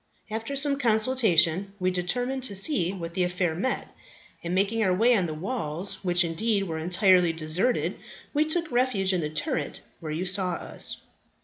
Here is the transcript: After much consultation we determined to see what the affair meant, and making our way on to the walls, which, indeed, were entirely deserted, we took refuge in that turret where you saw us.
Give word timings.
After 0.31 0.53
much 0.67 0.79
consultation 0.79 1.73
we 1.79 1.91
determined 1.91 2.41
to 2.45 2.55
see 2.55 2.91
what 2.91 3.13
the 3.13 3.21
affair 3.21 3.53
meant, 3.53 3.87
and 4.43 4.55
making 4.55 4.83
our 4.83 4.91
way 4.95 5.15
on 5.15 5.27
to 5.27 5.33
the 5.33 5.37
walls, 5.37 6.03
which, 6.03 6.23
indeed, 6.25 6.63
were 6.63 6.79
entirely 6.79 7.31
deserted, 7.33 7.99
we 8.33 8.43
took 8.45 8.71
refuge 8.71 9.13
in 9.13 9.21
that 9.21 9.35
turret 9.35 9.81
where 9.99 10.11
you 10.11 10.25
saw 10.25 10.53
us. 10.53 10.97